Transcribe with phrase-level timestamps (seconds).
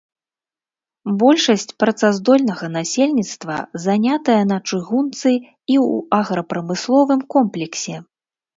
[1.23, 5.37] Большасць працаздольнага насельніцтва занятая на чыгунцы і
[5.87, 7.95] ў аграпрамысловым комплексе.